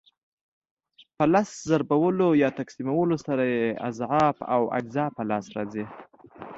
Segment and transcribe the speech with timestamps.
[1.17, 5.85] په لس ضربولو یا تقسیمولو سره یې اضعاف او اجزا په لاس راځي.